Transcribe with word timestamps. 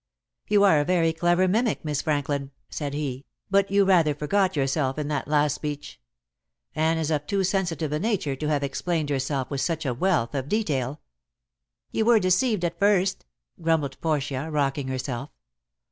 "You 0.47 0.63
are 0.63 0.79
a 0.79 0.83
very 0.83 1.13
clever 1.13 1.47
mimic, 1.47 1.85
Miss 1.85 2.01
Franklin," 2.01 2.49
said 2.71 2.95
he, 2.95 3.23
"but 3.51 3.69
you 3.69 3.85
rather 3.85 4.15
forgot 4.15 4.55
yourself 4.55 4.97
in 4.97 5.09
that 5.09 5.27
last 5.27 5.53
speech. 5.53 6.01
Anne 6.73 6.97
is 6.97 7.11
of 7.11 7.27
too 7.27 7.43
sensitive 7.43 7.91
a 7.91 7.99
nature 7.99 8.35
to 8.35 8.47
have 8.47 8.63
explained 8.63 9.11
herself 9.11 9.51
with 9.51 9.61
such 9.61 9.85
a 9.85 9.93
wealth 9.93 10.33
of 10.33 10.49
detail." 10.49 11.01
"You 11.91 12.05
were 12.05 12.19
deceived 12.19 12.65
at 12.65 12.79
first," 12.79 13.27
grumbled 13.61 14.01
Portia, 14.01 14.49
rocking 14.49 14.87
herself. 14.87 15.29